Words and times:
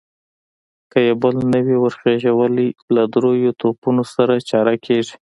که 0.91 0.99
يې 1.07 1.13
بل 1.21 1.35
نه 1.53 1.59
وي 1.65 1.77
ور 1.79 1.93
خېژولی، 2.01 2.67
له 2.93 3.03
درېيو 3.13 3.57
توپونو 3.61 4.03
سره 4.13 4.33
چاره 4.49 4.73
کېږي. 4.85 5.15